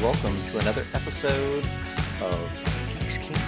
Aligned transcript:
Hello 0.00 0.12
and 0.12 0.22
welcome 0.22 0.50
to 0.50 0.58
another 0.60 0.86
episode 0.94 1.66
of 2.22 2.50
Geeks' 2.98 3.18
Cant, 3.18 3.38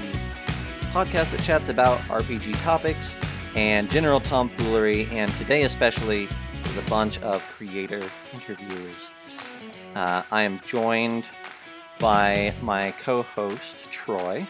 the 0.00 0.86
podcast 0.86 1.30
that 1.32 1.42
chats 1.42 1.68
about 1.68 1.98
RPG 2.08 2.62
topics 2.62 3.14
and 3.54 3.90
general 3.90 4.20
tomfoolery, 4.20 5.06
and 5.10 5.30
today 5.32 5.64
especially 5.64 6.28
with 6.62 6.86
a 6.86 6.88
bunch 6.88 7.20
of 7.20 7.42
creator 7.42 8.00
interviews. 8.32 8.96
Uh, 9.94 10.22
I 10.30 10.44
am 10.44 10.62
joined 10.66 11.26
by 11.98 12.54
my 12.62 12.92
co-host 13.02 13.76
Troy. 13.90 14.46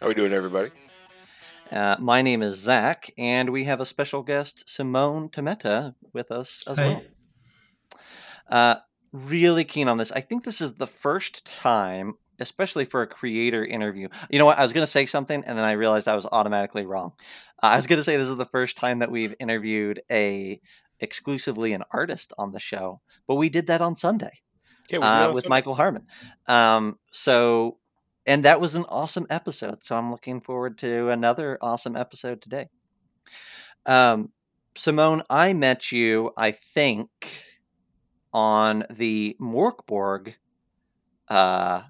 How 0.00 0.06
are 0.06 0.08
we 0.08 0.14
doing, 0.14 0.34
everybody? 0.34 0.70
Uh, 1.72 1.96
my 1.98 2.20
name 2.20 2.42
is 2.42 2.58
Zach, 2.58 3.10
and 3.16 3.48
we 3.48 3.64
have 3.64 3.80
a 3.80 3.86
special 3.86 4.22
guest, 4.22 4.64
Simone 4.66 5.30
Tammetta, 5.30 5.94
with 6.12 6.30
us 6.30 6.62
as 6.66 6.76
Hi. 6.76 6.86
well. 6.88 7.02
Uh, 8.50 8.74
really 9.14 9.64
keen 9.64 9.88
on 9.88 9.96
this. 9.96 10.10
I 10.12 10.20
think 10.20 10.44
this 10.44 10.60
is 10.60 10.74
the 10.74 10.88
first 10.88 11.44
time, 11.44 12.14
especially 12.40 12.84
for 12.84 13.02
a 13.02 13.06
creator 13.06 13.64
interview. 13.64 14.08
You 14.28 14.40
know 14.40 14.44
what? 14.44 14.58
I 14.58 14.62
was 14.62 14.72
going 14.72 14.84
to 14.84 14.90
say 14.90 15.06
something, 15.06 15.42
and 15.46 15.56
then 15.56 15.64
I 15.64 15.72
realized 15.72 16.08
I 16.08 16.16
was 16.16 16.26
automatically 16.26 16.84
wrong. 16.84 17.12
Uh, 17.62 17.68
I 17.68 17.76
was 17.76 17.86
going 17.86 17.98
to 17.98 18.02
say 18.02 18.16
this 18.16 18.28
is 18.28 18.36
the 18.36 18.46
first 18.46 18.76
time 18.76 18.98
that 18.98 19.10
we've 19.10 19.34
interviewed 19.38 20.02
a 20.10 20.60
exclusively 21.00 21.72
an 21.72 21.84
artist 21.92 22.32
on 22.38 22.50
the 22.50 22.60
show, 22.60 23.00
but 23.26 23.36
we 23.36 23.48
did 23.48 23.68
that 23.68 23.80
on 23.80 23.94
Sunday 23.94 24.40
Yeah, 24.90 24.98
uh, 24.98 25.28
with 25.28 25.44
Sunday. 25.44 25.48
Michael 25.48 25.74
Harmon. 25.74 26.06
Um, 26.46 26.98
so, 27.12 27.78
and 28.26 28.44
that 28.44 28.60
was 28.60 28.74
an 28.74 28.84
awesome 28.88 29.26
episode. 29.30 29.84
So 29.84 29.96
I'm 29.96 30.10
looking 30.10 30.40
forward 30.40 30.78
to 30.78 31.10
another 31.10 31.58
awesome 31.60 31.96
episode 31.96 32.42
today. 32.42 32.68
Um, 33.86 34.30
Simone, 34.76 35.22
I 35.30 35.52
met 35.52 35.92
you, 35.92 36.32
I 36.36 36.52
think, 36.52 37.08
on 38.34 38.84
the 38.90 39.36
Morkborg 39.40 40.34
uh, 41.28 41.82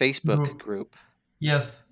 Facebook 0.00 0.44
Group. 0.46 0.58
group. 0.58 0.96
Yes. 1.40 1.88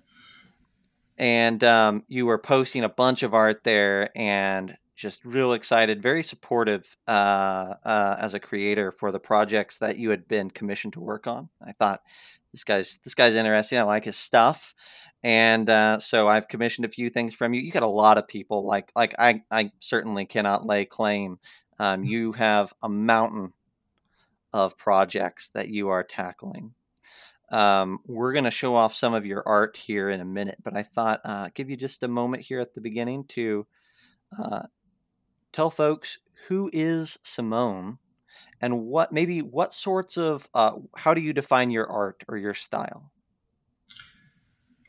and 1.17 1.61
um, 1.63 2.03
you 2.07 2.25
were 2.25 2.39
posting 2.39 2.83
a 2.83 2.89
bunch 2.89 3.21
of 3.21 3.33
art 3.33 3.63
there 3.63 4.09
and 4.17 4.75
just 4.95 5.25
real 5.25 5.53
excited 5.53 6.01
very 6.01 6.23
supportive 6.23 6.95
uh, 7.07 7.73
uh, 7.83 8.15
as 8.19 8.33
a 8.33 8.39
creator 8.39 8.91
for 8.91 9.11
the 9.11 9.19
projects 9.19 9.79
that 9.79 9.97
you 9.97 10.11
had 10.11 10.27
been 10.27 10.49
commissioned 10.49 10.93
to 10.93 10.99
work 10.99 11.27
on 11.27 11.49
i 11.65 11.71
thought 11.73 12.01
this 12.53 12.63
guy's 12.63 12.99
this 13.03 13.15
guy's 13.15 13.35
interesting 13.35 13.77
i 13.77 13.83
like 13.83 14.05
his 14.05 14.15
stuff 14.15 14.73
and 15.23 15.69
uh, 15.69 15.99
so 15.99 16.27
i've 16.27 16.47
commissioned 16.47 16.85
a 16.85 16.89
few 16.89 17.09
things 17.09 17.33
from 17.33 17.53
you 17.53 17.61
you 17.61 17.71
got 17.71 17.83
a 17.83 17.87
lot 17.87 18.17
of 18.17 18.27
people 18.27 18.65
like 18.65 18.91
like 18.95 19.13
i 19.19 19.41
i 19.51 19.71
certainly 19.79 20.25
cannot 20.25 20.65
lay 20.65 20.85
claim 20.85 21.39
um, 21.81 22.03
you 22.03 22.31
have 22.31 22.73
a 22.83 22.89
mountain 22.89 23.51
of 24.53 24.77
projects 24.77 25.49
that 25.53 25.69
you 25.69 25.89
are 25.89 26.03
tackling 26.03 26.73
um, 27.51 27.99
we're 28.05 28.31
going 28.31 28.45
to 28.45 28.51
show 28.51 28.75
off 28.75 28.95
some 28.95 29.13
of 29.13 29.25
your 29.25 29.43
art 29.45 29.75
here 29.75 30.09
in 30.09 30.21
a 30.21 30.25
minute, 30.25 30.57
but 30.63 30.75
I 30.75 30.83
thought 30.83 31.19
uh, 31.25 31.49
give 31.53 31.69
you 31.69 31.75
just 31.75 32.01
a 32.03 32.07
moment 32.07 32.43
here 32.43 32.61
at 32.61 32.73
the 32.73 32.81
beginning 32.81 33.25
to 33.29 33.67
uh, 34.41 34.63
tell 35.51 35.69
folks 35.69 36.17
who 36.47 36.69
is 36.71 37.19
Simone 37.23 37.97
and 38.61 38.85
what 38.85 39.11
maybe 39.11 39.41
what 39.41 39.73
sorts 39.73 40.17
of 40.17 40.47
uh, 40.53 40.77
how 40.95 41.13
do 41.13 41.19
you 41.19 41.33
define 41.33 41.71
your 41.71 41.87
art 41.87 42.23
or 42.29 42.37
your 42.37 42.53
style? 42.53 43.11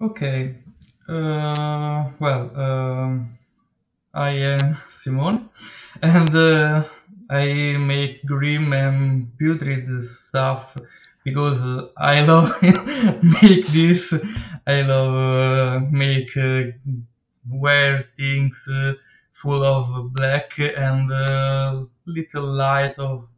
Okay. 0.00 0.54
Uh, 1.08 2.10
well, 2.20 2.60
um, 2.60 3.38
I 4.14 4.30
am 4.30 4.78
Simon, 4.88 5.50
and 6.02 6.34
uh, 6.34 6.84
I 7.28 7.76
make 7.76 8.24
grim 8.24 8.72
and 8.72 9.36
putrid 9.38 10.02
stuff 10.02 10.78
because 11.24 11.60
uh, 11.62 11.88
I 11.98 12.22
love 12.24 12.56
make 12.62 13.66
this. 13.68 14.14
I 14.66 14.80
love 14.82 15.14
uh, 15.14 15.80
make 15.90 16.34
uh, 16.38 16.62
wear 17.48 18.02
things 18.16 18.66
uh, 18.72 18.94
full 19.32 19.62
of 19.64 20.12
black 20.14 20.58
and 20.58 21.12
uh, 21.12 21.84
little 22.06 22.46
light 22.46 22.98
of 22.98 23.28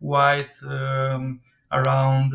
white 0.00 0.56
um, 0.64 1.40
around 1.72 2.34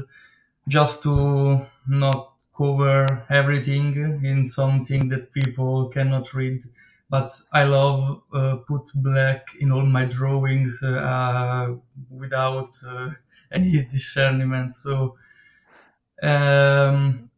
just 0.67 1.03
to 1.03 1.65
not 1.87 2.33
cover 2.57 3.25
everything 3.29 3.95
in 4.23 4.45
something 4.47 5.09
that 5.09 5.31
people 5.33 5.89
cannot 5.89 6.33
read 6.33 6.61
but 7.11 7.31
i 7.53 7.63
love 7.63 8.23
uh, 8.33 8.57
put 8.69 8.85
black 8.95 9.47
in 9.61 9.71
all 9.71 9.85
my 9.85 10.05
drawings 10.05 10.83
uh, 10.83 11.75
without 12.09 12.73
uh, 12.87 13.11
any 13.53 13.83
discernment 13.85 14.75
so 14.75 15.17
um, 16.23 17.29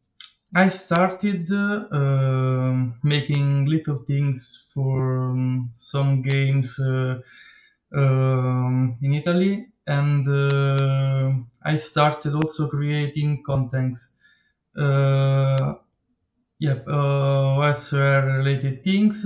i 0.56 0.68
started 0.70 1.52
uh, 1.52 1.88
um, 2.00 3.00
making 3.04 3.66
little 3.66 3.98
things 4.00 4.68
for 4.74 5.32
um, 5.32 5.72
some 5.76 6.22
games 6.24 6.80
uh, 6.80 7.20
um, 7.96 8.98
in 9.02 9.14
italy 9.16 9.68
and 9.88 10.28
uh, 10.30 11.34
I 11.66 11.76
started 11.78 12.36
also 12.36 12.70
creating 12.70 13.44
contents. 13.44 14.12
Uh, 14.78 15.76
yep, 16.60 16.88
uh, 16.88 17.58
related 17.94 18.84
things. 18.84 19.26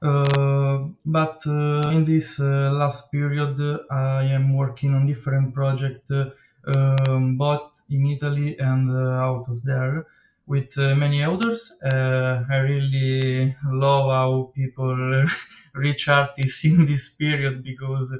Uh, 0.00 0.88
but 1.04 1.42
uh, 1.46 1.80
in 1.90 2.04
this 2.04 2.38
uh, 2.40 2.70
last 2.72 3.10
period, 3.12 3.58
I 3.90 4.24
am 4.24 4.54
working 4.54 4.94
on 4.94 5.06
different 5.06 5.54
projects, 5.54 6.10
um, 6.10 7.36
both 7.36 7.82
in 7.90 8.06
Italy 8.06 8.58
and 8.58 8.90
out 8.90 9.46
of 9.48 9.62
there, 9.64 10.06
with 10.46 10.76
many. 10.76 11.22
Uh, 11.24 12.44
I 12.50 12.56
really 12.58 13.56
love 13.66 14.10
how 14.10 14.52
people 14.54 15.26
reach 15.74 16.08
artists 16.08 16.64
in 16.64 16.86
this 16.86 17.08
period 17.10 17.62
because 17.64 18.14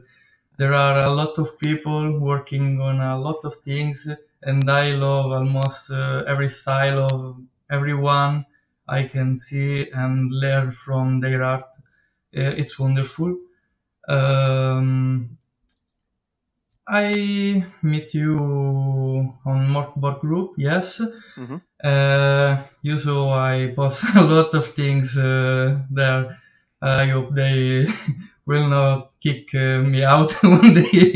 there 0.59 0.75
are 0.75 1.05
a 1.05 1.11
lot 1.11 1.39
of 1.39 1.59
people 1.59 2.19
working 2.19 2.81
on 2.81 3.01
a 3.01 3.19
lot 3.19 3.41
of 3.45 3.55
things 3.65 4.09
and 4.43 4.71
i 4.71 4.93
love 4.93 5.33
almost 5.33 5.91
uh, 5.91 6.25
every 6.27 6.49
style 6.49 6.99
of 7.13 7.41
everyone 7.71 8.45
i 8.89 9.03
can 9.05 9.37
see 9.37 9.91
and 9.93 10.33
learn 10.45 10.73
from 10.73 11.21
their 11.21 11.43
art 11.55 11.71
Uh, 12.43 12.53
it's 12.63 12.79
wonderful 12.79 13.31
um, 14.09 15.39
i 17.07 17.65
meet 17.83 18.15
you 18.15 18.35
on 19.45 19.59
Morkborg 19.75 20.21
group 20.21 20.51
yes 20.59 21.01
Mhm. 21.37 21.61
uh, 21.85 22.51
you 22.83 22.99
saw 22.99 23.21
i 23.39 23.73
post 23.77 24.05
a 24.17 24.23
lot 24.35 24.55
of 24.55 24.67
things 24.81 25.17
uh, 25.19 25.79
there 25.91 26.39
i 26.83 27.07
hope 27.07 27.35
they 27.35 27.87
will 28.47 28.69
not 28.69 29.13
kick 29.21 29.55
uh, 29.55 29.81
me 29.93 30.05
out 30.05 30.33
one 30.43 30.75
day. 30.75 31.13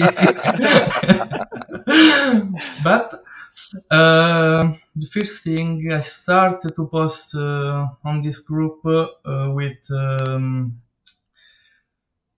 but 2.84 3.14
uh, 3.90 4.72
the 4.96 5.06
first 5.06 5.44
thing 5.44 5.90
I 5.92 6.00
started 6.00 6.74
to 6.76 6.86
post 6.86 7.34
uh, 7.34 7.88
on 8.04 8.22
this 8.22 8.40
group 8.40 8.84
uh, 8.86 9.50
with 9.54 9.84
um, 9.90 10.80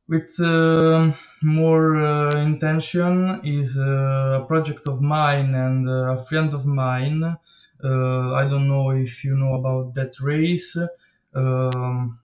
with 0.09 0.39
uh, 0.41 1.13
more 1.43 1.97
uh, 1.97 2.31
intention 2.41 3.41
is 3.45 3.77
uh, 3.79 4.41
a 4.43 4.45
project 4.47 4.87
of 4.89 5.01
mine 5.01 5.55
and 5.55 5.89
uh, 5.89 6.15
a 6.17 6.23
friend 6.25 6.53
of 6.55 6.67
mine. 6.67 7.37
I 7.83 8.45
don't 8.49 8.69
know 8.69 8.91
if 8.91 9.25
you 9.25 9.37
know 9.37 9.55
about 9.55 9.95
that 9.95 10.19
race. 10.21 10.77
Um, 11.35 12.19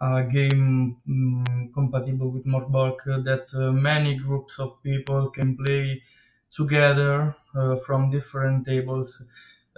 a 0.00 0.24
game 0.24 0.96
mm, 1.08 1.74
compatible 1.74 2.30
with 2.30 2.44
Morkborg 2.46 2.96
uh, 3.08 3.20
that 3.22 3.46
many 3.72 4.16
groups 4.16 4.58
of 4.58 4.82
people 4.82 5.30
can 5.30 5.56
play 5.56 6.02
together 6.50 7.34
from 7.86 8.10
different 8.10 8.66
tables. 8.66 9.24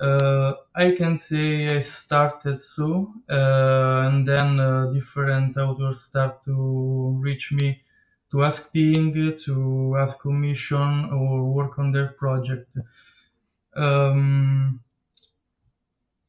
Uh, 0.02 0.54
I 0.74 0.92
can 0.98 1.16
say 1.16 1.66
I 1.76 1.80
started 1.80 2.60
so, 2.60 3.12
uh, 3.30 4.08
and 4.08 4.28
then 4.28 4.60
uh, 4.60 4.86
different 4.92 5.56
authors 5.56 6.02
start 6.02 6.42
to 6.44 7.16
reach 7.20 7.52
me 7.52 7.80
to 8.32 8.44
ask 8.44 8.70
thing, 8.72 9.12
to 9.46 9.96
ask 9.98 10.20
commission 10.20 11.10
or 11.12 11.44
work 11.52 11.78
on 11.78 11.92
their 11.92 12.08
project. 12.08 12.68
Um, 13.76 14.80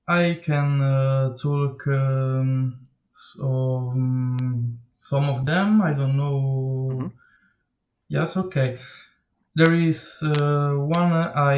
I 0.07 0.39
can 0.41 0.79
uh, 0.81 1.35
talk 1.37 1.85
um, 1.87 2.87
so, 3.13 3.89
um, 3.91 4.79
some 4.97 5.25
of 5.29 5.45
them. 5.45 5.81
I 5.81 5.91
don't 5.93 6.15
know. 6.15 6.89
Mhm. 6.93 7.11
Yes, 8.09 8.37
okay. 8.37 8.79
There 9.55 9.73
is 9.73 10.21
uh, 10.23 10.73
one 10.75 11.11
I 11.11 11.57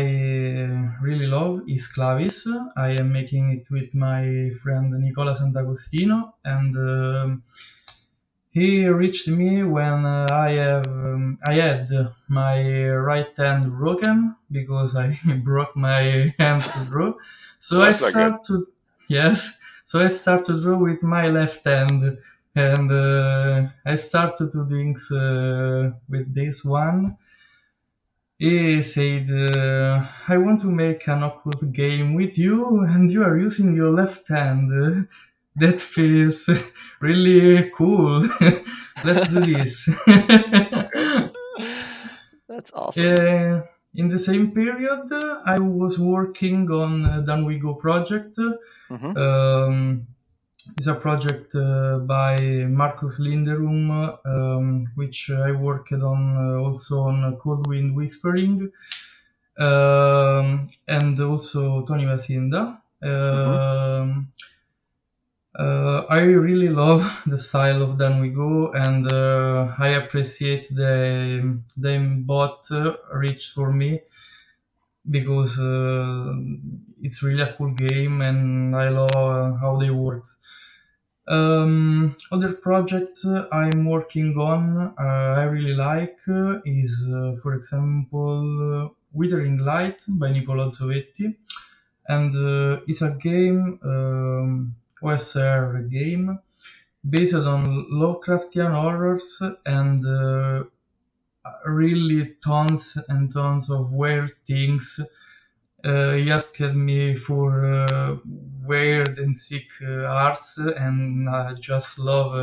really 1.01 1.27
love 1.27 1.63
is 1.68 1.88
Clavis. 1.89 2.47
I 2.77 2.92
am 2.92 3.12
making 3.12 3.51
it 3.51 3.69
with 3.69 3.94
my 3.94 4.51
friend 4.63 4.92
Nicola 4.92 5.36
Sant'Agostino, 5.36 6.33
and 6.45 6.75
um, 6.77 7.44
he 8.51 8.88
reached 8.88 9.27
me 9.27 9.63
when 9.63 10.06
uh, 10.06 10.27
I 10.31 10.51
have 10.53 10.88
um, 10.88 11.38
I 11.47 11.53
had 11.56 11.89
my 12.27 12.89
right 12.89 13.27
hand 13.38 13.71
broken 13.77 14.36
because 14.51 14.95
I 14.95 15.19
broke 15.44 15.75
my 15.75 16.33
hand 16.39 16.63
to 16.63 16.86
draw. 16.86 17.13
So 17.59 17.83
I 17.83 17.91
That's 17.91 18.01
not 18.01 18.13
good. 18.13 18.33
start 18.33 18.44
to 18.45 18.68
yes. 19.09 19.57
So 19.83 20.00
I 20.00 20.07
start 20.07 20.45
to 20.45 20.59
draw 20.62 20.77
with 20.77 21.03
my 21.03 21.27
left 21.30 21.63
hand, 21.65 22.18
and 22.56 22.91
uh, 22.91 23.68
I 23.86 23.95
started 23.98 24.51
to 24.53 24.65
do 24.65 24.68
things 24.69 25.12
uh, 25.12 25.91
with 26.09 26.33
this 26.33 26.63
one. 26.65 27.18
He 28.38 28.82
said, 28.84 29.30
uh, 29.30 30.06
"I 30.28 30.38
want 30.38 30.62
to 30.62 30.68
make 30.68 31.08
an 31.08 31.24
occult 31.24 31.62
game 31.74 32.14
with 32.14 32.38
you, 32.38 32.80
and 32.82 33.12
you 33.12 33.24
are 33.24 33.38
using 33.38 33.76
your 33.76 33.92
left 33.92 34.28
hand. 34.30 35.08
That 35.58 35.80
feels 35.82 36.50
really 37.02 37.72
cool. 37.78 38.28
Let's 39.04 39.28
do 39.28 39.46
this." 39.46 39.90
That's 42.48 42.72
awesome. 42.74 43.16
Uh, 43.20 43.62
in 43.96 44.10
the 44.10 44.20
same 44.20 44.52
period, 44.52 45.12
I 45.46 45.60
was 45.60 46.00
working 46.00 46.70
on 46.72 47.26
Then 47.26 47.46
We 47.46 47.60
Go 47.60 47.74
project. 47.76 48.38
hmm 48.90 49.14
Um, 49.16 50.08
it's 50.77 50.88
a 50.88 50.95
project 50.95 51.53
uh, 51.56 52.00
by 52.00 52.38
Marcus 52.67 53.19
Linderum, 53.19 54.17
um, 54.25 54.91
which 54.95 55.29
I 55.29 55.51
worked 55.51 55.94
on 55.94 56.38
uh, 56.38 56.59
also 56.59 57.01
on 57.01 57.38
Cold 57.38 57.67
Wind 57.67 57.95
Whispering, 57.95 58.71
um, 59.57 60.69
and 60.88 61.19
also 61.19 61.85
Tony 61.85 62.06
Vasinda. 62.06 62.79
Um, 63.03 64.31
uh, 65.57 66.03
I 66.09 66.19
really 66.19 66.69
love 66.69 67.21
the 67.27 67.38
style 67.38 67.81
of 67.81 67.97
Then 67.97 68.19
We 68.19 68.29
Go, 68.29 68.71
and 68.73 69.12
uh, 69.12 69.73
I 69.77 69.89
appreciate 69.89 70.73
the 70.73 71.59
them 71.77 72.23
both 72.23 72.71
uh, 72.71 72.97
reach 73.13 73.51
for 73.56 73.71
me 73.71 74.01
because 75.10 75.60
uh, 75.60 76.34
it's 77.02 77.22
really 77.24 77.42
a 77.42 77.54
cool 77.57 77.72
game, 77.74 78.22
and 78.22 78.75
I 78.75 78.90
love 78.90 79.16
uh, 79.16 79.54
how 79.57 79.78
they 79.80 79.90
work. 79.90 80.25
Um, 81.28 82.16
other 82.31 82.54
project 82.54 83.19
uh, 83.25 83.48
I'm 83.52 83.86
working 83.86 84.38
on, 84.38 84.94
I 84.98 85.44
really 85.44 85.74
like 85.74 86.19
is, 86.66 87.04
for 87.42 87.56
example, 87.56 88.96
Withering 89.13 89.57
Light 89.60 90.00
by 90.07 90.31
Nicola 90.31 90.69
Zovetti, 90.72 91.36
and 92.08 92.36
uh, 92.36 92.81
it's 92.88 93.01
a 93.01 93.12
game, 93.12 93.80
um, 93.84 94.75
OSR 95.01 95.90
game, 95.90 96.40
based 97.08 97.34
on 97.34 97.88
Lovecraftian 97.92 98.72
horrors 98.72 99.42
and 99.66 100.06
uh, 100.06 100.63
really 101.65 102.36
tons 102.44 102.97
and 103.09 103.33
tons 103.33 103.69
of 103.69 103.92
weird 103.92 104.33
things. 104.47 105.00
Uh, 105.83 106.13
he 106.13 106.31
asked 106.31 106.59
me 106.62 107.15
for 107.15 107.65
uh, 107.65 108.18
weird 108.63 109.19
and 109.19 109.38
sick 109.38 109.68
uh, 109.83 110.06
arts, 110.06 110.57
and 110.57 111.30
I 111.30 111.53
just 111.56 112.00
love 112.00 112.33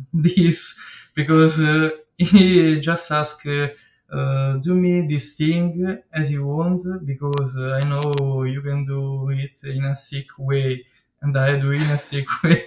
this 0.14 0.78
because 1.14 1.56
he 2.18 2.80
just 2.80 3.10
asked, 3.10 3.46
uh, 3.46 4.56
"Do 4.58 4.74
me 4.74 5.06
this 5.08 5.34
thing 5.34 6.02
as 6.12 6.30
you 6.30 6.46
want," 6.46 6.82
because 7.04 7.56
uh, 7.56 7.80
I 7.82 7.88
know 7.88 8.44
you 8.44 8.62
can 8.62 8.86
do 8.86 9.30
it 9.30 9.56
in 9.64 9.84
a 9.84 9.96
sick 9.96 10.28
way, 10.38 10.86
and 11.22 11.36
I 11.36 11.58
do 11.58 11.72
it 11.72 11.82
in 11.82 11.90
a 11.90 11.98
sick 11.98 12.28
way, 12.44 12.62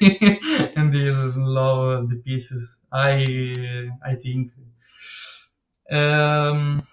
and 0.76 0.94
he'll 0.94 1.34
love 1.38 2.10
the 2.10 2.18
pieces. 2.18 2.80
I 2.92 3.14
I 4.04 4.16
think. 4.16 4.52
Um, 5.92 6.88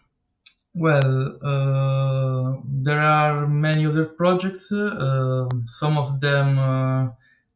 well, 0.74 1.38
uh, 1.42 2.60
there 2.64 3.00
are 3.00 3.46
many 3.46 3.86
other 3.86 4.06
projects. 4.06 4.72
Uh, 4.72 5.48
some 5.66 5.98
of 5.98 6.20
them 6.20 6.58
uh, 6.58 7.08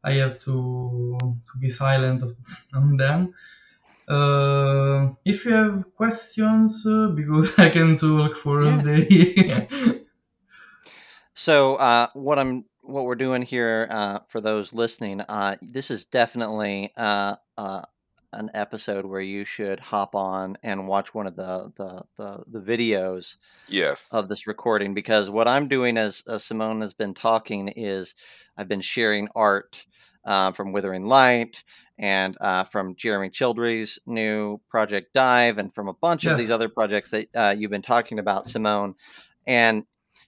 I 0.03 0.13
have 0.13 0.39
to 0.41 1.17
to 1.21 1.57
be 1.59 1.69
silent 1.69 2.23
on 2.73 2.97
them. 2.97 3.33
Uh, 4.07 5.09
if 5.25 5.45
you 5.45 5.53
have 5.53 5.83
questions, 5.95 6.85
uh, 6.85 7.09
because 7.15 7.57
I 7.59 7.69
can 7.69 7.95
talk 7.95 8.35
for 8.35 8.63
all 8.63 8.79
day. 8.79 9.67
So 11.39 11.75
uh, 11.75 12.07
what 12.13 12.37
I'm 12.37 12.65
what 12.81 13.05
we're 13.05 13.15
doing 13.15 13.43
here 13.43 13.87
uh, 13.89 14.19
for 14.27 14.41
those 14.41 14.73
listening, 14.73 15.21
uh, 15.21 15.55
this 15.61 15.89
is 15.89 16.05
definitely 16.05 16.91
uh, 16.97 17.37
uh, 17.57 17.83
an 18.33 18.49
episode 18.53 19.05
where 19.05 19.21
you 19.21 19.45
should 19.45 19.79
hop 19.79 20.15
on 20.15 20.57
and 20.63 20.87
watch 20.87 21.13
one 21.13 21.27
of 21.27 21.35
the 21.35 21.71
the, 21.75 22.03
the, 22.17 22.43
the 22.47 22.59
videos 22.59 23.35
Yes. 23.67 24.07
of 24.11 24.29
this 24.29 24.47
recording 24.47 24.93
because 24.93 25.29
what 25.29 25.47
I'm 25.47 25.67
doing 25.67 25.97
as, 25.97 26.23
as 26.27 26.43
Simone 26.43 26.81
has 26.81 26.93
been 26.93 27.13
talking 27.13 27.67
is 27.69 28.13
I've 28.57 28.67
been 28.67 28.81
sharing 28.81 29.27
art 29.35 29.83
uh, 30.25 30.51
from 30.51 30.71
Withering 30.71 31.05
Light 31.05 31.63
and 31.97 32.37
uh, 32.41 32.63
from 32.63 32.95
Jeremy 32.95 33.29
Childry's 33.29 33.99
new 34.05 34.59
project 34.69 35.13
Dive 35.13 35.57
and 35.57 35.73
from 35.73 35.87
a 35.87 35.93
bunch 35.93 36.25
of 36.25 36.37
these 36.37 36.51
other 36.51 36.69
projects 36.69 37.11
that 37.11 37.27
uh, 37.35 37.55
you've 37.57 37.71
been 37.71 37.81
talking 37.81 38.19
about, 38.19 38.47
Simone. 38.47 38.95
And 39.45 39.85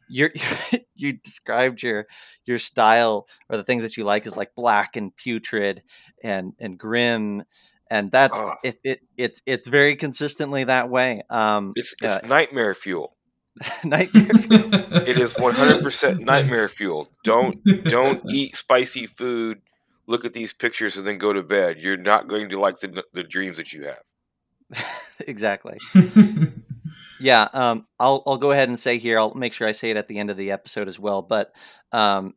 you're, 0.09 0.31
you 0.95 1.13
described 1.13 1.81
your 1.81 2.07
your 2.45 2.59
style 2.59 3.27
or 3.49 3.57
the 3.57 3.63
things 3.63 3.83
that 3.83 3.95
you 3.97 4.03
like 4.03 4.25
is 4.25 4.35
like 4.35 4.53
black 4.55 4.95
and 4.97 5.15
putrid 5.15 5.81
and 6.23 6.53
and 6.59 6.77
grim 6.77 7.43
and 7.91 8.09
that's 8.11 8.37
Oh, 8.37 8.53
it, 8.63 8.79
it 8.83 8.99
it's 9.17 9.41
it's 9.45 9.67
very 9.67 9.95
consistently 9.95 10.63
that 10.63 10.89
way 10.89 11.21
um 11.29 11.73
it's 11.75 11.93
uh, 12.01 12.07
it's 12.07 12.23
nightmare 12.27 12.73
fuel. 12.73 13.15
nightmare 13.83 14.29
It 15.05 15.19
is 15.19 15.33
100% 15.33 16.19
nightmare 16.31 16.69
fuel. 16.69 17.07
Don't 17.23 17.63
don't 17.83 18.23
eat 18.31 18.55
spicy 18.55 19.05
food. 19.07 19.61
Look 20.07 20.25
at 20.25 20.33
these 20.33 20.53
pictures 20.53 20.97
and 20.97 21.05
then 21.05 21.17
go 21.19 21.33
to 21.33 21.43
bed. 21.43 21.77
You're 21.79 21.97
not 21.97 22.27
going 22.27 22.49
to 22.49 22.59
like 22.59 22.79
the 22.79 23.03
the 23.13 23.23
dreams 23.23 23.57
that 23.57 23.73
you 23.73 23.85
have. 23.85 24.03
exactly 25.27 25.77
yeah 27.19 27.45
um 27.53 27.85
i'll 27.99 28.23
i'll 28.25 28.37
go 28.37 28.51
ahead 28.51 28.69
and 28.69 28.79
say 28.79 28.97
here 28.97 29.19
i'll 29.19 29.33
make 29.35 29.51
sure 29.51 29.67
i 29.67 29.73
say 29.73 29.89
it 29.91 29.97
at 29.97 30.07
the 30.07 30.17
end 30.17 30.29
of 30.31 30.37
the 30.37 30.51
episode 30.51 30.87
as 30.87 30.97
well 30.97 31.21
but 31.21 31.51
um 31.91 32.33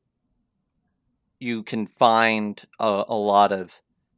you 1.39 1.63
can 1.63 1.87
find 1.87 2.61
a, 2.81 3.05
a 3.09 3.15
lot 3.15 3.53
of 3.53 3.71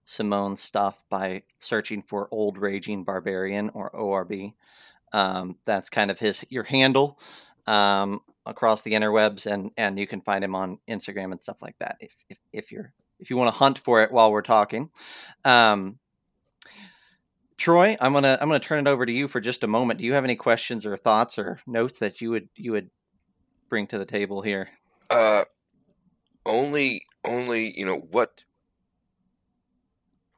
simone's 0.07 0.63
stuff 0.63 0.97
by 1.11 1.43
searching 1.59 2.03
for 2.03 2.29
old 2.31 2.59
raging 2.59 3.05
barbarian 3.05 3.71
or 3.71 3.91
orb 3.91 4.33
um 5.13 5.57
that's 5.65 5.91
kind 5.91 6.11
of 6.11 6.19
his 6.19 6.45
your 6.49 6.65
handle 6.65 7.19
um 7.67 8.21
across 8.47 8.83
the 8.83 8.93
interwebs 8.93 9.47
and 9.47 9.71
and 9.77 9.99
you 9.99 10.07
can 10.07 10.21
find 10.21 10.43
him 10.43 10.55
on 10.55 10.79
instagram 10.89 11.33
and 11.33 11.43
stuff 11.43 11.61
like 11.61 11.77
that 11.79 11.97
if 12.01 12.15
if, 12.29 12.39
if 12.53 12.73
you're 12.73 12.93
if 13.19 13.31
you 13.31 13.37
want 13.37 13.49
to 13.49 13.59
hunt 13.59 13.79
for 13.79 14.03
it 14.03 14.13
while 14.13 14.33
we're 14.33 14.43
talking 14.43 14.91
um 15.45 15.99
Troy, 17.57 17.97
I'm 18.01 18.13
gonna 18.13 18.37
I'm 18.41 18.49
gonna 18.49 18.61
turn 18.61 18.87
it 18.87 18.91
over 18.91 19.07
to 19.07 19.13
you 19.13 19.29
for 19.29 19.41
just 19.41 19.65
a 19.65 19.67
moment. 19.67 19.99
Do 19.99 20.05
you 20.05 20.13
have 20.13 20.25
any 20.25 20.37
questions 20.37 20.85
or 20.85 20.97
thoughts 20.97 21.39
or 21.39 21.59
notes 21.67 22.01
that 22.01 22.21
you 22.21 22.31
would 22.31 22.49
you 22.55 22.73
would 22.73 22.91
bring 23.69 23.87
to 23.89 23.99
the 23.99 24.05
table 24.05 24.43
here? 24.43 24.69
Uh, 25.09 25.45
only 26.45 27.03
only 27.25 27.79
you 27.79 27.87
know 27.87 27.97
what. 27.97 28.45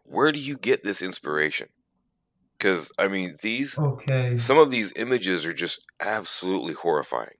Where 0.09 0.33
do 0.33 0.38
you 0.41 0.57
get 0.57 0.83
this 0.85 1.03
inspiration? 1.03 1.69
Because 2.57 2.91
I 2.99 3.09
mean, 3.09 3.37
these 3.43 3.79
okay. 3.79 4.37
some 4.37 4.59
of 4.59 4.71
these 4.71 4.93
images 4.97 5.47
are 5.47 5.53
just 5.53 5.81
absolutely 6.00 6.75
horrifying. 6.75 7.37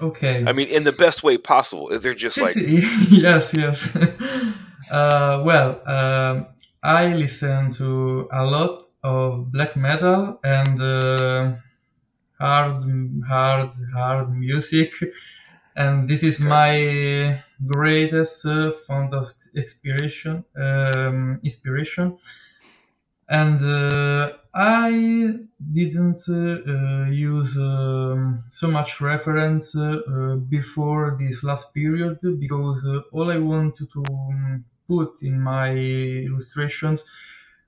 Okay. 0.00 0.44
I 0.46 0.52
mean, 0.52 0.68
in 0.68 0.84
the 0.84 0.92
best 0.92 1.22
way 1.22 1.38
possible. 1.38 1.88
Is 1.90 2.02
They're 2.02 2.14
just 2.14 2.38
like 2.40 2.56
yes, 3.10 3.52
yes. 3.56 3.96
uh, 4.90 5.42
well, 5.44 5.80
um, 5.88 6.46
I 6.82 7.14
listen 7.14 7.70
to 7.72 8.28
a 8.32 8.44
lot 8.44 8.90
of 9.02 9.52
black 9.52 9.76
metal 9.76 10.40
and 10.42 10.82
uh, 10.82 11.52
hard, 12.40 12.84
hard, 13.28 13.70
hard 13.94 14.34
music, 14.34 14.92
and 15.76 16.08
this 16.08 16.22
is 16.22 16.40
Okay. 16.40 16.48
my 16.48 17.42
greatest 17.66 18.46
uh, 18.46 18.72
font 18.86 19.14
of 19.14 19.32
inspiration. 19.54 20.44
Um, 20.56 21.40
inspiration, 21.42 22.18
and 23.28 23.60
uh, 23.62 24.32
I 24.54 25.38
didn't 25.72 26.22
uh, 26.28 26.72
uh, 26.72 27.10
use 27.10 27.56
um, 27.58 28.44
so 28.48 28.68
much 28.68 29.00
reference 29.00 29.76
uh, 29.76 30.36
before 30.48 31.16
this 31.20 31.44
last 31.44 31.74
period 31.74 32.18
because 32.38 32.86
all 33.12 33.30
I 33.30 33.38
wanted 33.38 33.90
to 33.92 34.04
um, 34.10 34.64
put 34.86 35.22
in 35.22 35.40
my 35.40 35.74
illustrations 35.74 37.04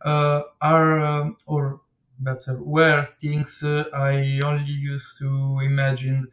are 0.03 1.35
or 1.47 1.81
better 2.19 2.57
were 2.63 3.09
things 3.21 3.63
I 3.63 4.41
only 4.45 4.73
used 4.73 5.19
to 5.19 5.61
imagine 5.63 6.29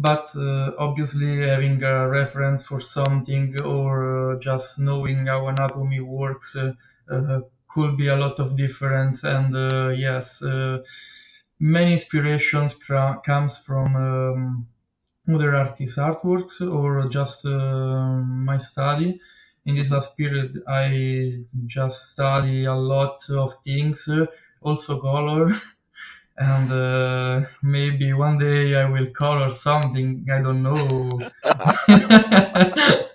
but 0.00 0.30
uh, 0.36 0.70
obviously 0.78 1.40
having 1.48 1.82
a 1.82 2.08
reference 2.08 2.64
for 2.64 2.80
something 2.80 3.60
or 3.62 4.34
uh, 4.34 4.38
just 4.38 4.78
knowing 4.78 5.26
how 5.26 5.48
anatomy 5.48 5.98
works 5.98 6.54
uh, 6.54 6.72
uh, 7.10 7.40
could 7.68 7.96
be 7.96 8.06
a 8.06 8.14
lot 8.14 8.38
of 8.38 8.56
difference. 8.56 9.24
And 9.24 9.56
uh, 9.56 9.88
yes, 9.88 10.40
uh, 10.40 10.78
many 11.58 11.92
inspirations 11.92 12.76
comes 12.76 13.58
from 13.58 13.96
um, 13.96 14.68
other 15.28 15.56
artists' 15.56 15.98
artworks 15.98 16.60
or 16.60 17.08
just 17.08 17.44
my 17.44 18.58
study. 18.58 19.20
In 19.66 19.74
this 19.74 19.90
last 19.90 20.16
period, 20.16 20.62
I 20.68 21.42
just 21.66 22.12
study 22.12 22.66
a 22.66 22.74
lot 22.74 23.18
of 23.30 23.56
things, 23.64 24.08
also 24.62 25.00
color. 25.00 25.52
and 26.38 26.72
uh, 26.72 27.46
maybe 27.62 28.12
one 28.12 28.38
day 28.38 28.74
I 28.74 28.88
will 28.88 29.06
color 29.10 29.50
something. 29.50 30.26
I 30.32 30.40
don't 30.42 30.62
know. 30.62 31.08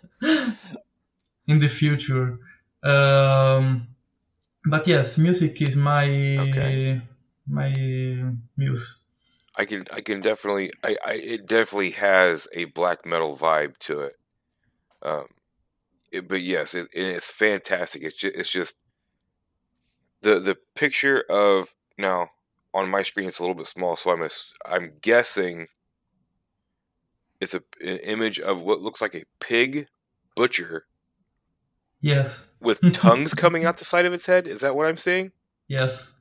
in 1.48 1.60
the 1.60 1.68
future. 1.68 2.40
Um, 2.84 3.88
but 4.66 4.88
yes, 4.88 5.18
music 5.18 5.62
is 5.62 5.76
my 5.76 6.06
Okay. 6.06 7.02
my 7.48 7.74
muse. 8.58 9.00
I 9.56 9.66
can 9.66 9.86
I 9.92 10.02
can 10.02 10.20
definitely 10.22 10.72
I, 10.84 10.98
I 11.06 11.14
it 11.14 11.48
definitely 11.48 11.92
has 11.92 12.48
a 12.54 12.66
black 12.66 13.06
metal 13.06 13.38
vibe 13.38 13.78
to 13.80 14.02
it. 14.02 14.16
Um, 15.02 15.26
it- 16.12 16.28
but 16.28 16.42
yes, 16.42 16.74
it, 16.76 16.88
it's 16.94 17.32
fantastic. 17.32 18.04
It's 18.04 18.16
just, 18.18 18.36
it's 18.36 18.50
just 18.50 18.76
the 20.22 20.40
the 20.40 20.58
picture 20.76 21.24
of 21.30 21.74
now 21.98 22.30
on 22.74 22.90
my 22.90 23.02
screen. 23.04 23.28
It's 23.28 23.40
a 23.40 23.44
little 23.44 23.56
bit 23.56 23.68
small, 23.68 23.96
so 23.96 24.12
I'm 24.12 24.24
ass- 24.24 24.54
I'm 24.66 24.94
guessing 25.02 25.68
it's 27.40 27.54
a 27.54 27.62
an 27.82 27.98
image 27.98 28.40
of 28.40 28.62
what 28.62 28.82
looks 28.82 29.02
like 29.02 29.16
a 29.16 29.24
pig 29.40 29.88
butcher 30.36 30.86
Yes, 32.02 32.50
with 32.60 32.82
tongues 32.94 33.34
coming 33.34 33.66
out 33.66 33.78
the 33.78 33.86
side 33.86 34.06
of 34.06 34.14
its 34.14 34.26
head. 34.26 34.48
Is 34.48 34.62
that 34.62 34.76
what 34.76 34.88
I'm 34.88 34.98
seeing? 34.98 35.32
yes, 35.68 36.14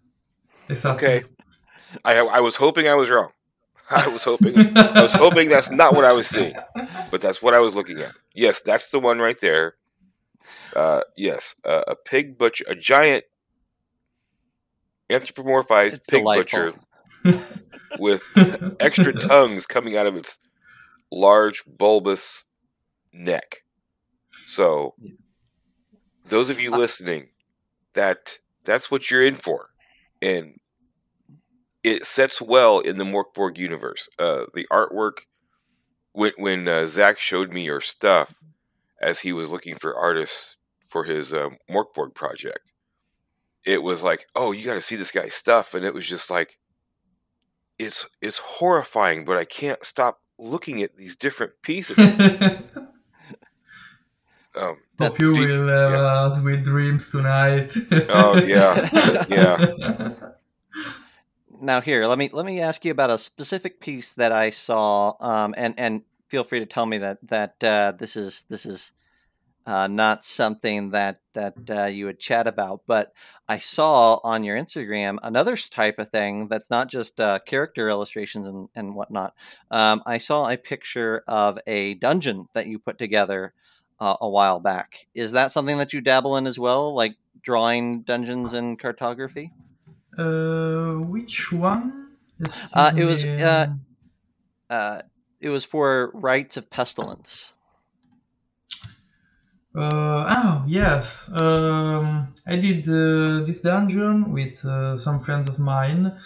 exactly. 0.69 1.09
Okay, 1.09 1.25
I 2.05 2.19
I 2.19 2.41
was 2.41 2.57
hoping 2.57 2.87
I 2.89 2.95
was 2.95 3.11
wrong. 3.11 3.31
I 3.91 4.09
was 4.09 4.25
hoping 4.25 4.77
I 4.77 5.03
was 5.03 5.13
hoping 5.25 5.49
that's 5.49 5.71
not 5.71 5.95
what 5.95 6.05
I 6.05 6.13
was 6.13 6.27
seeing, 6.27 6.55
but 7.11 7.21
that's 7.21 7.43
what 7.43 7.55
I 7.55 7.59
was 7.59 7.75
looking 7.75 7.99
at. 8.01 8.13
Yes, 8.35 8.61
that's 8.63 8.89
the 8.89 9.01
one 9.01 9.19
right 9.19 9.39
there. 9.41 9.75
Uh, 10.75 11.03
yes, 11.17 11.55
uh, 11.65 11.83
a 11.87 11.95
pig 11.97 12.39
butcher, 12.39 12.65
a 12.69 12.75
giant 12.75 13.25
anthropomorphized 15.13 15.95
It's 15.95 16.07
pig 16.09 16.21
delightful. 16.21 16.73
butcher 17.25 17.47
with 17.99 18.23
extra 18.81 19.13
tongues 19.13 19.67
coming 19.67 19.97
out 19.97 20.07
of 20.07 20.17
its 20.17 20.39
large 21.11 21.63
bulbous 21.67 22.45
neck. 23.13 23.63
So, 24.47 24.95
those 26.29 26.51
of 26.51 26.59
you 26.61 26.73
Uh, 26.73 26.79
listening, 26.79 27.29
that 27.95 28.39
that's 28.65 28.91
what 28.91 29.11
you're 29.11 29.25
in 29.25 29.35
for, 29.35 29.69
and 30.21 30.59
it 31.83 32.07
sets 32.07 32.41
well 32.41 32.81
in 32.81 32.97
the 32.97 33.05
Morkborg 33.05 33.59
universe. 33.59 34.09
Uh, 34.19 34.45
the 34.55 34.67
artwork 34.73 35.19
when 36.13 36.33
when 36.39 36.69
uh, 36.69 36.87
Zach 36.87 37.19
showed 37.19 37.53
me 37.53 37.65
your 37.65 37.81
stuff 37.81 38.35
as 39.01 39.21
he 39.21 39.33
was 39.33 39.51
looking 39.51 39.75
for 39.75 39.97
artists 39.97 40.57
for 40.89 41.05
his 41.05 41.33
uh, 41.35 41.51
Morkborg 41.71 42.15
project, 42.15 42.72
it 43.65 43.83
was 43.83 44.03
like, 44.03 44.27
oh, 44.35 44.53
you 44.53 44.65
got 44.65 44.75
to 44.75 44.81
see 44.83 44.97
this 44.97 45.11
guy's 45.11 45.35
stuff, 45.35 45.75
and 45.75 45.85
it 45.85 45.95
was 45.95 46.07
just 46.07 46.31
like, 46.31 46.59
it's 47.79 48.07
it's 48.21 48.39
horrifying, 48.39 49.25
but 49.25 49.37
I 49.39 49.45
can't 49.45 49.85
stop 49.85 50.21
looking 50.39 50.83
at 50.83 50.97
these 50.97 51.17
different 51.17 51.53
pieces. 51.63 51.99
Um, 54.55 54.77
Hope 54.99 55.19
you 55.19 55.35
deep- 55.35 55.49
will 55.49 55.69
have 55.69 56.35
sweet 56.35 56.63
dreams 56.63 57.11
tonight. 57.11 57.75
Oh, 58.11 58.37
yeah, 58.37 59.25
yeah. 59.31 60.11
Now 61.61 61.81
here, 61.81 62.07
let 62.07 62.19
me 62.19 62.29
let 62.33 62.45
me 62.45 62.61
ask 62.61 62.85
you 62.85 62.91
about 62.91 63.11
a 63.11 63.19
specific 63.19 63.81
piece 63.81 64.13
that 64.13 64.31
I 64.33 64.51
saw, 64.51 65.15
um, 65.21 65.55
and 65.57 65.75
and 65.79 66.03
feel 66.29 66.45
free 66.45 66.59
to 66.61 66.67
tell 66.67 66.85
me 66.85 66.99
that 66.99 67.19
that 67.29 67.65
uh, 67.65 67.93
this 67.99 68.17
is 68.17 68.45
this 68.49 68.67
is 68.67 68.93
uh, 69.67 69.87
not 69.87 70.25
something 70.25 70.91
that 70.91 71.21
that 71.35 71.55
uh, 71.71 71.85
you 71.87 72.07
would 72.07 72.19
chat 72.21 72.47
about, 72.47 72.83
but 72.87 73.13
I 73.49 73.59
saw 73.59 74.21
on 74.25 74.45
your 74.45 74.57
Instagram 74.57 75.19
another 75.23 75.57
type 75.57 75.99
of 75.99 76.11
thing 76.11 76.49
that's 76.49 76.71
not 76.71 76.89
just 76.89 77.21
uh, 77.21 77.39
character 77.47 77.89
illustrations 77.89 78.47
and 78.49 78.69
and 78.75 78.95
whatnot. 78.95 79.35
Um, 79.71 80.03
I 80.07 80.19
saw 80.19 80.49
a 80.49 80.57
picture 80.57 81.23
of 81.29 81.59
a 81.67 81.95
dungeon 81.95 82.49
that 82.55 82.67
you 82.67 82.79
put 82.79 82.99
together 82.99 83.55
uh, 84.01 84.17
a 84.21 84.29
while 84.29 84.61
back. 84.61 85.07
Is 85.15 85.33
that 85.33 85.53
something 85.53 85.79
that 85.79 85.93
you 85.93 86.01
dabble 86.01 86.37
in 86.37 86.47
as 86.47 86.59
well, 86.59 86.95
like 86.95 87.17
drawing 87.43 88.03
dungeons 88.03 88.53
and 88.53 88.79
cartography? 88.79 89.53
uh, 90.19 90.93
which 91.07 91.53
one? 91.53 92.09
Uh, 92.73 92.93
it 92.97 93.05
was, 93.05 93.25
uh, 93.25 93.67
Uh, 94.71 95.03
it 95.41 95.51
was 95.51 95.65
for 95.65 96.11
rites 96.15 96.57
of 96.57 96.71
pestilence. 96.71 97.52
Uh, 99.75 100.25
oh 100.37 100.65
yes, 100.67 101.31
um, 101.41 102.35
I 102.47 102.57
did 102.57 102.87
uh, 102.89 103.45
this 103.47 103.61
dungeon 103.63 104.31
with 104.33 104.63
uh, 104.67 104.99
some 104.99 105.21
friends 105.21 105.49
of 105.49 105.59
mine. 105.59 106.19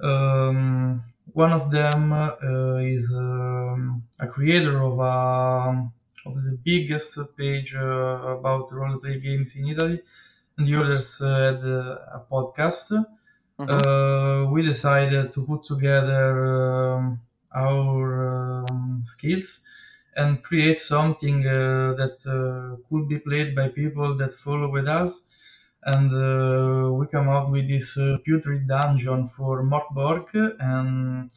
Um, 0.00 1.02
one 1.32 1.52
of 1.52 1.70
them 1.72 2.12
uh, 2.12 2.76
is 2.76 3.12
um, 3.14 4.04
a 4.20 4.28
creator 4.28 4.80
of 4.82 4.98
a 5.00 5.90
of 6.24 6.34
the 6.44 6.56
biggest 6.64 7.18
page 7.36 7.74
uh, 7.74 8.36
about 8.38 8.70
roleplay 8.70 9.20
games 9.20 9.56
in 9.56 9.68
Italy, 9.68 10.00
and 10.56 10.68
the 10.68 10.76
others 10.80 11.18
had 11.18 11.58
a 12.18 12.24
podcast. 12.30 12.88
Mhm. 13.58 13.68
Uh, 13.68 14.50
we 14.52 14.62
decided 14.62 15.34
to 15.34 15.44
put 15.44 15.64
together 15.64 16.26
um, 16.46 17.20
our 17.54 18.64
um, 18.70 19.02
skills 19.04 19.60
and 20.16 20.42
create 20.42 20.78
something 20.78 21.46
uh, 21.46 21.94
that 21.94 22.18
uh, 22.26 22.76
could 22.88 23.08
be 23.08 23.18
played 23.18 23.54
by 23.54 23.68
people 23.68 24.16
that 24.18 24.32
follow 24.32 24.70
with 24.70 24.86
us. 24.88 25.22
And 25.84 26.10
uh, 26.12 26.92
we 26.92 27.06
come 27.08 27.28
up 27.28 27.50
with 27.50 27.68
this 27.68 27.96
uh, 27.98 28.18
putrid 28.24 28.68
dungeon 28.68 29.28
for 29.28 29.64
Morkborg, 29.64 30.28
and 30.60 31.30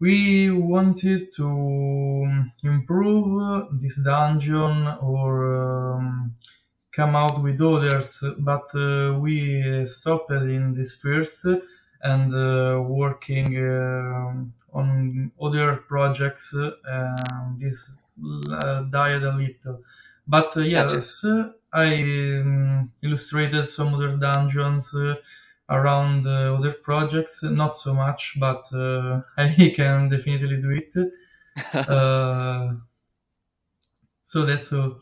we 0.00 0.50
wanted 0.50 1.32
to 1.36 2.42
improve 2.62 3.80
this 3.80 3.96
dungeon 4.02 4.86
or 5.00 5.94
um, 5.96 6.32
come 6.94 7.16
out 7.16 7.42
with 7.42 7.60
others, 7.60 8.22
but 8.38 8.74
uh, 8.74 9.18
we 9.20 9.84
stopped 9.86 10.30
in 10.30 10.74
this 10.74 10.96
first 10.96 11.46
and 12.02 12.34
uh, 12.34 12.80
working 12.82 13.56
um 13.58 14.52
on 14.76 15.32
other 15.40 15.76
projects. 15.76 16.54
Um, 16.54 17.58
this 17.60 17.96
uh, 18.50 18.82
died 18.82 19.22
a 19.22 19.36
little, 19.36 19.82
but 20.26 20.56
uh, 20.56 20.60
Gotcha. 20.60 20.96
yes, 20.96 21.24
I 21.72 21.94
um, 22.40 22.92
illustrated 23.02 23.68
some 23.68 23.94
other 23.94 24.16
dungeons. 24.16 24.94
Uh, 24.94 25.16
around 25.68 26.26
uh, 26.28 26.54
other 26.54 26.72
projects 26.72 27.42
not 27.42 27.76
so 27.76 27.92
much 27.92 28.36
but 28.38 28.64
uh, 28.72 29.20
i 29.36 29.72
can 29.74 30.08
definitely 30.08 30.62
do 30.62 30.70
it 30.70 30.94
uh, 31.88 32.72
so 34.22 34.44
that's 34.44 34.72
all 34.72 35.00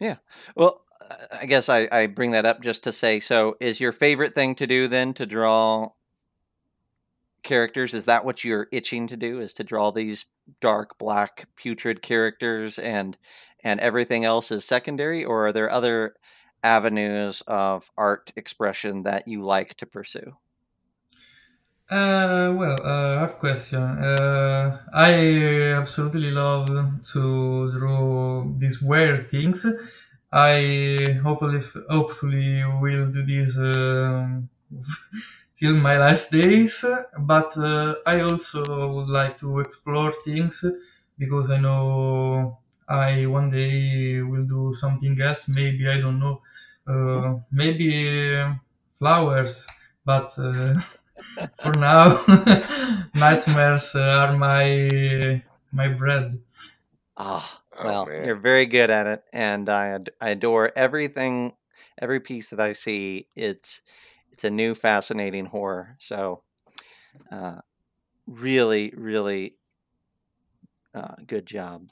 yeah 0.00 0.16
well, 0.56 0.82
I 1.30 1.46
guess 1.46 1.68
I, 1.68 1.88
I 1.90 2.06
bring 2.06 2.32
that 2.32 2.46
up 2.46 2.62
just 2.62 2.84
to 2.84 2.92
say 2.92 3.20
so, 3.20 3.56
is 3.60 3.80
your 3.80 3.92
favorite 3.92 4.34
thing 4.34 4.54
to 4.56 4.66
do 4.66 4.88
then 4.88 5.14
to 5.14 5.26
draw 5.26 5.90
characters? 7.52 7.92
Is 7.92 8.06
that 8.06 8.24
what 8.24 8.44
you're 8.44 8.68
itching 8.72 9.08
to 9.08 9.16
do? 9.16 9.40
Is 9.40 9.52
to 9.54 9.64
draw 9.64 9.90
these 9.90 10.24
dark, 10.62 10.96
black, 10.96 11.46
putrid 11.54 12.00
characters 12.00 12.78
and 12.78 13.14
and 13.62 13.78
everything 13.80 14.24
else 14.24 14.50
is 14.50 14.64
secondary? 14.64 15.22
Or 15.26 15.48
are 15.48 15.52
there 15.52 15.70
other 15.70 16.14
avenues 16.62 17.42
of 17.46 17.90
art 17.98 18.32
expression 18.36 19.02
that 19.02 19.28
you 19.28 19.44
like 19.44 19.76
to 19.76 19.86
pursue? 19.86 20.32
Uh, 21.90 22.54
well, 22.56 22.78
uh, 22.82 23.18
hard 23.18 23.38
question. 23.38 23.82
Uh, 23.82 24.78
I 24.94 25.12
absolutely 25.76 26.30
love 26.30 26.68
to 27.12 27.70
draw 27.78 28.46
these 28.56 28.80
weird 28.80 29.30
things. 29.30 29.66
I 30.32 30.96
hopefully 31.22 31.60
hopefully 31.90 32.64
will 32.80 33.08
do 33.12 33.22
this 33.26 33.58
um, 33.58 34.48
till 35.62 35.76
my 35.76 35.96
last 35.98 36.32
days. 36.32 36.84
But 37.32 37.56
uh, 37.58 37.96
I 38.06 38.20
also 38.22 38.62
would 38.94 39.08
like 39.20 39.38
to 39.40 39.60
explore 39.60 40.12
things 40.24 40.64
because 41.18 41.50
I 41.50 41.58
know 41.58 42.58
I 42.88 43.26
one 43.26 43.50
day 43.50 44.20
will 44.22 44.46
do 44.46 44.72
something 44.74 45.20
else. 45.20 45.48
Maybe 45.48 45.88
I 45.88 46.00
don't 46.00 46.18
know. 46.20 46.42
Uh, 46.86 47.40
maybe 47.52 47.90
uh, 48.36 48.54
flowers, 48.98 49.68
but. 50.04 50.28
Uh, 50.38 50.80
for 51.62 51.72
now, 51.74 52.24
nightmares 53.14 53.94
are 53.94 54.36
my 54.36 55.42
my 55.72 55.88
bread. 55.88 56.40
Ah, 57.16 57.62
Oh, 57.72 57.82
well, 57.82 58.06
man. 58.06 58.22
you're 58.22 58.36
very 58.36 58.66
good 58.66 58.90
at 58.90 59.06
it, 59.06 59.24
and 59.32 59.68
I 59.70 59.88
ad- 59.88 60.10
I 60.20 60.30
adore 60.30 60.72
everything, 60.76 61.56
every 61.98 62.20
piece 62.20 62.50
that 62.50 62.60
I 62.60 62.72
see, 62.72 63.28
it's 63.34 63.80
it's 64.32 64.44
a 64.44 64.50
new 64.50 64.74
fascinating 64.74 65.46
horror. 65.46 65.96
So, 66.00 66.42
uh, 67.30 67.58
really, 68.26 68.92
really 68.96 69.56
uh, 70.94 71.14
good 71.26 71.46
job. 71.46 71.88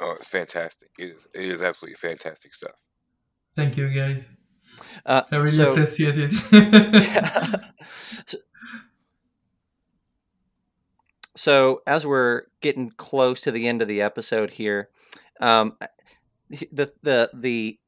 Oh, 0.00 0.14
it's 0.16 0.28
fantastic! 0.28 0.90
It 0.98 1.16
is. 1.16 1.26
It 1.34 1.50
is 1.50 1.62
absolutely 1.62 1.96
fantastic 1.96 2.54
stuff. 2.54 2.76
Thank 3.56 3.76
you, 3.76 3.88
guys. 3.92 4.36
Uh, 5.04 5.22
I 5.32 5.36
really 5.36 5.56
so- 5.56 5.72
appreciate 5.72 6.14
it. 6.18 6.32
Yeah. 6.52 7.54
so, 8.26 8.38
so 11.36 11.82
as 11.86 12.06
we're 12.06 12.42
getting 12.60 12.90
close 12.90 13.40
to 13.42 13.50
the 13.50 13.66
end 13.66 13.82
of 13.82 13.88
the 13.88 14.02
episode 14.02 14.50
here, 14.50 14.90
um, 15.40 15.76
the 16.50 16.92
the 17.02 17.30
the 17.34 17.78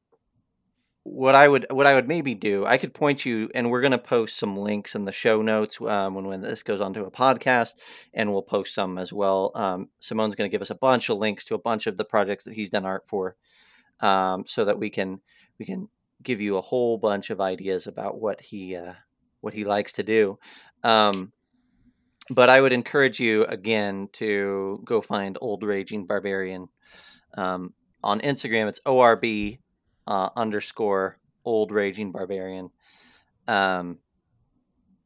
what 1.03 1.33
I 1.33 1.47
would 1.47 1.65
what 1.71 1.87
I 1.87 1.95
would 1.95 2.07
maybe 2.07 2.35
do, 2.35 2.65
I 2.65 2.77
could 2.77 2.93
point 2.93 3.25
you, 3.25 3.49
and 3.55 3.69
we're 3.69 3.81
going 3.81 3.91
to 3.91 3.97
post 3.97 4.37
some 4.37 4.55
links 4.55 4.93
in 4.93 5.05
the 5.05 5.11
show 5.11 5.41
notes 5.41 5.79
um, 5.81 6.13
when 6.13 6.25
when 6.25 6.41
this 6.41 6.63
goes 6.63 6.79
onto 6.79 7.05
a 7.05 7.11
podcast, 7.11 7.73
and 8.13 8.31
we'll 8.31 8.43
post 8.43 8.75
some 8.75 8.97
as 8.97 9.11
well. 9.11 9.51
Um, 9.55 9.89
Simone's 9.99 10.35
going 10.35 10.49
to 10.49 10.53
give 10.53 10.61
us 10.61 10.69
a 10.69 10.75
bunch 10.75 11.09
of 11.09 11.17
links 11.17 11.45
to 11.45 11.55
a 11.55 11.59
bunch 11.59 11.87
of 11.87 11.97
the 11.97 12.05
projects 12.05 12.43
that 12.43 12.53
he's 12.53 12.69
done 12.69 12.85
art 12.85 13.05
for, 13.07 13.35
um, 13.99 14.45
so 14.47 14.65
that 14.65 14.77
we 14.77 14.89
can 14.91 15.21
we 15.57 15.65
can 15.65 15.89
give 16.21 16.39
you 16.39 16.57
a 16.57 16.61
whole 16.61 16.99
bunch 16.99 17.31
of 17.31 17.41
ideas 17.41 17.87
about 17.87 18.19
what 18.19 18.39
he 18.39 18.75
uh, 18.75 18.93
what 19.39 19.55
he 19.55 19.63
likes 19.63 19.93
to 19.93 20.03
do. 20.03 20.37
Um, 20.83 21.31
but 22.29 22.49
I 22.49 22.61
would 22.61 22.73
encourage 22.73 23.19
you 23.19 23.43
again 23.45 24.07
to 24.13 24.81
go 24.85 25.01
find 25.01 25.37
Old 25.41 25.63
Raging 25.63 26.05
Barbarian 26.05 26.67
um, 27.35 27.73
on 28.03 28.21
Instagram. 28.21 28.67
It's 28.67 28.79
orb 28.85 29.23
uh, 30.11 30.29
underscore 30.35 31.17
Old 31.45 31.71
Raging 31.71 32.11
Barbarian, 32.11 32.69
um, 33.47 33.97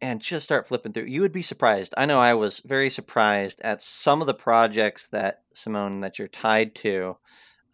and 0.02 0.20
just 0.20 0.46
start 0.46 0.68
flipping 0.68 0.94
through. 0.94 1.06
You 1.06 1.22
would 1.22 1.32
be 1.32 1.44
surprised. 1.44 1.94
I 1.96 2.08
know 2.08 2.20
I 2.20 2.34
was 2.34 2.60
very 2.66 2.90
surprised 2.90 3.62
at 3.62 3.84
some 3.84 4.22
of 4.22 4.28
the 4.28 4.34
projects 4.34 5.08
that 5.12 5.44
Simone 5.54 6.02
that 6.02 6.18
you're 6.18 6.28
tied 6.28 6.74
to. 6.76 7.18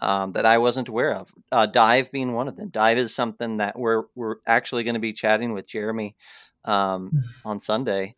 Um, 0.01 0.31
that 0.31 0.47
I 0.47 0.57
wasn't 0.57 0.89
aware 0.89 1.13
of. 1.13 1.31
Uh, 1.51 1.67
Dive 1.67 2.11
being 2.11 2.33
one 2.33 2.47
of 2.47 2.57
them. 2.57 2.69
Dive 2.69 2.97
is 2.97 3.13
something 3.13 3.57
that 3.57 3.77
we're 3.77 4.03
we're 4.15 4.37
actually 4.47 4.83
going 4.83 4.95
to 4.95 4.99
be 4.99 5.13
chatting 5.13 5.53
with 5.53 5.67
Jeremy 5.67 6.15
um, 6.65 7.23
on 7.45 7.61
Sunday, 7.61 8.15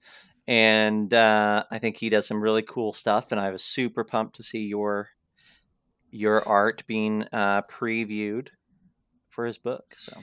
and 0.47 1.13
uh, 1.13 1.65
I 1.69 1.77
think 1.79 1.97
he 1.97 2.09
does 2.09 2.25
some 2.25 2.41
really 2.41 2.63
cool 2.63 2.93
stuff. 2.93 3.31
And 3.31 3.39
I 3.39 3.51
was 3.51 3.63
super 3.63 4.03
pumped 4.05 4.37
to 4.37 4.43
see 4.43 4.65
your 4.65 5.09
your 6.09 6.47
art 6.47 6.83
being 6.87 7.25
uh, 7.33 7.63
previewed 7.63 8.47
for 9.33 9.45
his 9.45 9.57
book. 9.57 9.95
So 9.97 10.13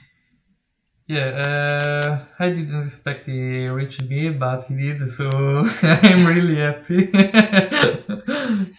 yeah, 1.07 1.27
uh, 1.27 2.25
I 2.39 2.49
didn't 2.49 2.85
expect 2.85 3.25
he 3.25 3.67
reached 3.67 4.01
me, 4.03 4.29
but 4.29 4.65
he 4.67 4.75
did, 4.75 5.09
so 5.09 5.29
I'm 5.81 6.25
really 6.25 6.55
happy. 6.55 7.11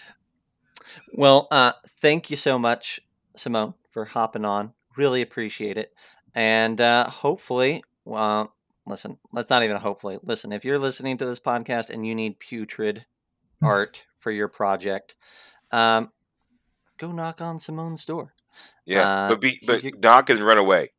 well, 1.13 1.49
uh, 1.51 1.73
thank 2.01 2.31
you 2.31 2.39
so 2.39 2.59
much, 2.59 3.01
Simone, 3.37 3.75
for 3.91 4.07
hopping 4.07 4.47
on. 4.47 4.73
Really 4.97 5.21
appreciate 5.21 5.77
it, 5.77 5.93
and 6.35 6.81
uh, 6.81 7.11
hopefully, 7.11 7.85
well, 8.07 8.55
listen, 8.87 9.19
let's 9.33 9.51
not 9.51 9.63
even 9.63 9.77
hopefully 9.77 10.19
listen. 10.23 10.53
If 10.53 10.65
you're 10.65 10.79
listening 10.79 11.19
to 11.19 11.27
this 11.27 11.41
podcast 11.41 11.91
and 11.91 12.07
you 12.07 12.15
need 12.15 12.39
putrid 12.39 13.05
art 13.63 14.03
for 14.21 14.31
your 14.31 14.49
project, 14.49 15.17
um, 15.71 16.11
go 16.99 17.13
knock 17.13 17.43
on 17.43 17.59
Simone's 17.59 18.07
door. 18.07 18.33
Yeah, 18.87 19.09
Uh, 19.09 19.29
but 19.31 19.41
be 19.41 19.61
but 19.67 19.83
you- 19.85 19.93
knock 20.03 20.31
and 20.31 20.41
run 20.41 20.59
away. 20.59 20.91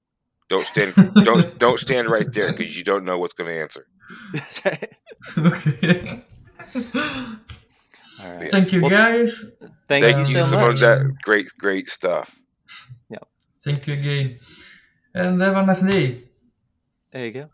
Don't 0.49 0.65
stand. 0.67 0.93
don't 1.23 1.57
don't 1.59 1.79
stand 1.79 2.09
right 2.09 2.31
there 2.31 2.51
because 2.53 2.77
you 2.77 2.83
don't 2.83 3.05
know 3.05 3.17
what's 3.17 3.33
going 3.33 3.49
to 3.53 3.61
answer. 3.61 3.87
That's 4.33 4.65
right. 4.65 4.93
All 8.21 8.33
right. 8.37 8.49
Thank 8.51 8.71
you, 8.71 8.81
Well, 8.81 8.89
guys. 8.89 9.43
Thank, 9.87 10.05
Thank 10.05 10.29
you 10.29 10.37
you, 10.37 10.43
so 10.43 10.57
much. 10.57 10.79
That 10.79 11.11
great 11.23 11.47
great 11.59 11.89
stuff. 11.89 12.39
Yeah. 13.09 13.17
Thank 13.63 13.87
you 13.87 13.93
again. 13.93 14.39
And 15.13 15.41
have 15.41 15.55
a 15.57 15.65
nice 15.65 15.81
day. 15.81 16.23
There 17.11 17.25
you 17.25 17.31
go. 17.31 17.49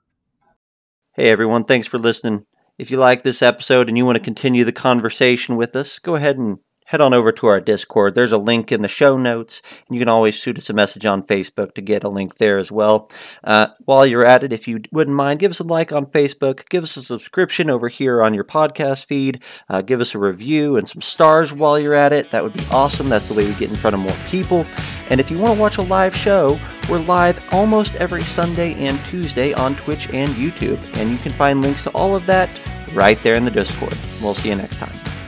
Hey 1.16 1.30
everyone, 1.30 1.66
thanks 1.66 1.88
for 1.88 1.98
listening. 1.98 2.46
If 2.78 2.92
you 2.92 2.98
like 2.98 3.24
this 3.24 3.42
episode 3.42 3.90
and 3.90 3.98
you 3.98 4.06
want 4.06 4.18
to 4.18 4.24
continue 4.24 4.64
the 4.64 4.72
conversation 4.72 5.58
with 5.58 5.76
us, 5.76 6.00
go 6.00 6.16
ahead 6.16 6.38
and 6.38 6.60
head 6.90 7.02
on 7.02 7.14
over 7.14 7.32
to 7.32 7.46
our 7.46 7.62
Discord. 7.62 8.16
There's 8.16 8.32
a 8.32 8.40
link 8.40 8.72
in 8.72 8.82
the 8.82 8.88
show 8.88 9.16
notes, 9.16 9.62
and 9.88 9.96
you 9.96 10.02
can 10.02 10.10
always 10.10 10.34
shoot 10.34 10.58
us 10.58 10.72
a 10.72 10.74
message 10.74 11.06
on 11.06 11.22
Facebook 11.22 11.76
to 11.76 11.82
get 11.82 12.04
a 12.04 12.10
link 12.10 12.38
there 12.38 12.58
as 12.58 12.72
well. 12.72 13.12
Uh, 13.44 13.68
while 13.86 14.08
you're 14.08 14.26
at 14.26 14.44
it, 14.44 14.52
if 14.52 14.68
you 14.68 14.82
wouldn't 14.92 15.16
mind, 15.16 15.40
give 15.40 15.52
us 15.52 15.60
a 15.60 15.64
like 15.64 15.94
on 15.94 16.08
Facebook, 16.08 16.68
give 16.70 16.84
us 16.84 16.98
a 16.98 17.04
subscription 17.04 17.70
over 17.70 17.90
here 17.90 18.24
on 18.24 18.34
your 18.34 18.44
podcast 18.44 19.06
feed, 19.06 19.44
uh, 19.70 19.84
give 19.84 20.02
us 20.02 20.16
a 20.16 20.18
review 20.18 20.78
and 20.78 20.90
some 20.90 21.02
stars 21.02 21.54
while 21.54 21.80
you're 21.80 21.94
at 21.94 22.12
it. 22.12 22.32
That 22.32 22.42
would 22.42 22.54
be 22.54 22.66
awesome. 22.72 23.08
That's 23.08 23.28
the 23.28 23.36
way 23.36 23.46
we 23.46 23.54
get 23.54 23.70
in 23.70 23.76
front 23.76 23.94
of 23.94 24.00
more 24.00 24.18
people. 24.28 24.66
And 25.12 25.20
if 25.20 25.30
you 25.30 25.38
want 25.38 25.54
to 25.54 25.62
watch 25.62 25.78
a 25.78 25.84
live 25.84 26.16
show, 26.16 26.60
we're 26.90 27.02
live 27.02 27.40
almost 27.54 27.98
every 27.98 28.24
Sunday 28.24 28.74
and 28.74 29.00
Tuesday 29.06 29.54
on 29.54 29.76
Twitch 29.76 30.10
and 30.12 30.30
YouTube, 30.32 30.80
and 30.98 31.12
you 31.12 31.20
can 31.20 31.34
find 31.34 31.62
links 31.62 31.84
to 31.84 31.92
all 31.92 32.16
of 32.16 32.26
that 32.26 32.50
right 32.94 33.22
there 33.22 33.36
in 33.36 33.46
the 33.46 33.52
Discord. 33.52 33.96
We'll 34.24 34.34
see 34.34 34.50
you 34.50 34.56
next 34.56 34.78
time. 34.78 35.19